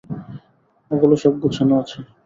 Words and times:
ওগুলো 0.91 1.15
সব 1.23 1.33
গুছানো 1.41 1.73
আছে? 1.81 1.97